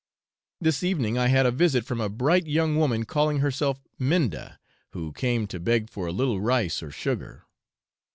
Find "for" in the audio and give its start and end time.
5.91-6.07